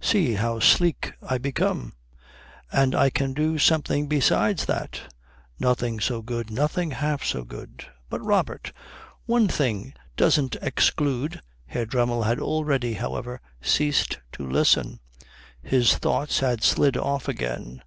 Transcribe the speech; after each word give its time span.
See 0.00 0.34
how 0.34 0.60
sleek 0.60 1.14
I 1.20 1.38
become." 1.38 1.94
"And 2.70 2.94
I 2.94 3.10
can 3.10 3.32
do 3.32 3.58
something 3.58 4.06
besides 4.06 4.66
that." 4.66 5.00
"Nothing 5.58 5.98
so 5.98 6.22
good. 6.22 6.48
Nothing 6.48 6.92
half 6.92 7.24
so 7.24 7.42
good." 7.42 7.86
"But 8.08 8.24
Robert, 8.24 8.72
one 9.26 9.48
thing 9.48 9.92
doesn't 10.16 10.54
exclude" 10.62 11.40
Herr 11.66 11.86
Dremmel 11.86 12.22
had 12.22 12.38
already, 12.38 12.92
however, 12.92 13.40
ceased 13.60 14.20
to 14.30 14.46
listen. 14.48 15.00
His 15.60 15.96
thoughts 15.96 16.38
had 16.38 16.62
slid 16.62 16.96
off 16.96 17.26
again. 17.26 17.82